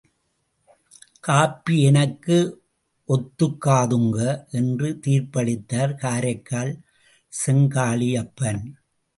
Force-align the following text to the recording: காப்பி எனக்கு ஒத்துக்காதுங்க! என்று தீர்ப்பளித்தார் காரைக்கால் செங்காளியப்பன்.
காப்பி 1.23 1.75
எனக்கு 1.81 2.37
ஒத்துக்காதுங்க! 3.09 4.17
என்று 4.51 4.89
தீர்ப்பளித்தார் 5.05 5.93
காரைக்கால் 5.95 6.73
செங்காளியப்பன். 7.33 8.63